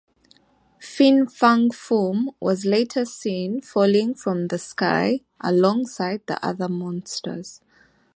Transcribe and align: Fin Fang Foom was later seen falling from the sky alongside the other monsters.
Fin 0.79 1.27
Fang 1.27 1.69
Foom 1.71 2.29
was 2.39 2.65
later 2.65 3.05
seen 3.05 3.61
falling 3.61 4.15
from 4.15 4.47
the 4.47 4.57
sky 4.57 5.19
alongside 5.43 6.21
the 6.25 6.43
other 6.43 6.67
monsters. 6.67 7.61